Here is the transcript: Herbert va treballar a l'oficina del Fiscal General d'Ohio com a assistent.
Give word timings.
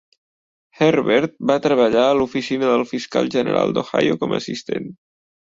Herbert 0.85 1.35
va 1.51 1.57
treballar 1.65 2.05
a 2.05 2.15
l'oficina 2.21 2.73
del 2.73 2.87
Fiscal 2.93 3.31
General 3.37 3.77
d'Ohio 3.79 4.19
com 4.25 4.35
a 4.35 4.43
assistent. 4.43 4.91